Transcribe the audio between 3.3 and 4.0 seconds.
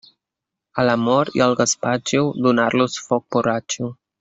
borratxo.